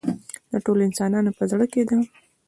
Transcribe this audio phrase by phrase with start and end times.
[0.51, 1.97] د ټولو انسانانو په زړه کې ده.